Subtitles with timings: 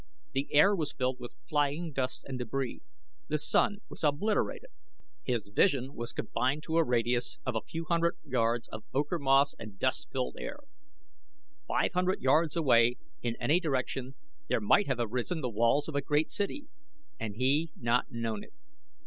[0.31, 2.81] The air was filled with flying dust and debris.
[3.27, 4.71] The Sun was obliterated.
[5.23, 9.53] His vision was confined to a radius of a few hundred yards of ochre moss
[9.59, 10.61] and dust filled air.
[11.67, 14.15] Five hundred yards away in any direction
[14.47, 16.65] there might have arisen the walls of a great city
[17.19, 18.53] and he not known it.